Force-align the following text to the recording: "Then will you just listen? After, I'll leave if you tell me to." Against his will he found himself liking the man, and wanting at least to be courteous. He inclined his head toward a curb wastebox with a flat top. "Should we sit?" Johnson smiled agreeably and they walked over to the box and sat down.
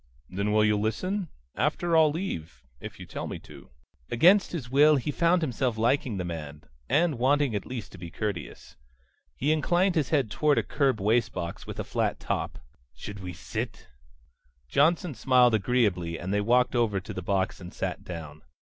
"Then 0.31 0.51
will 0.51 0.65
you 0.65 0.73
just 0.77 0.81
listen? 0.81 1.27
After, 1.53 1.95
I'll 1.95 2.11
leave 2.11 2.63
if 2.79 2.99
you 2.99 3.05
tell 3.05 3.27
me 3.27 3.37
to." 3.41 3.69
Against 4.09 4.51
his 4.51 4.67
will 4.71 4.95
he 4.95 5.11
found 5.11 5.43
himself 5.43 5.77
liking 5.77 6.17
the 6.17 6.25
man, 6.25 6.63
and 6.89 7.19
wanting 7.19 7.53
at 7.53 7.67
least 7.67 7.91
to 7.91 7.99
be 7.99 8.09
courteous. 8.09 8.77
He 9.35 9.51
inclined 9.51 9.93
his 9.93 10.09
head 10.09 10.31
toward 10.31 10.57
a 10.57 10.63
curb 10.63 10.99
wastebox 10.99 11.67
with 11.67 11.79
a 11.79 11.83
flat 11.83 12.19
top. 12.19 12.57
"Should 12.95 13.19
we 13.19 13.31
sit?" 13.31 13.89
Johnson 14.67 15.13
smiled 15.13 15.53
agreeably 15.53 16.17
and 16.17 16.33
they 16.33 16.41
walked 16.41 16.73
over 16.75 16.99
to 16.99 17.13
the 17.13 17.21
box 17.21 17.61
and 17.61 17.71
sat 17.71 18.03
down. 18.03 18.41